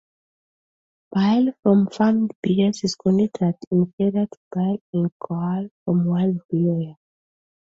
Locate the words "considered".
2.95-3.53